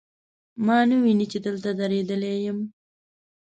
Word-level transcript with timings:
ما 0.65 0.77
نه 0.89 0.95
ویني، 1.03 1.25
چې 1.31 1.37
دلته 1.45 1.69
دریدلی 1.79 2.35
یم 2.45 2.59